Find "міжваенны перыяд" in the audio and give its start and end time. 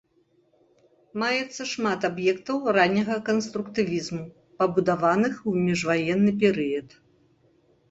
5.69-6.87